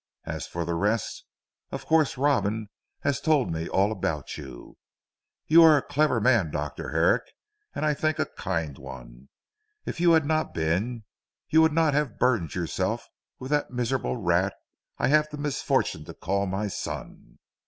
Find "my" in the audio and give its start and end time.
16.47-16.67